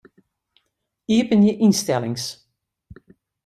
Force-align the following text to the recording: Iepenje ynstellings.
Iepenje 1.15 1.51
ynstellings. 1.65 2.25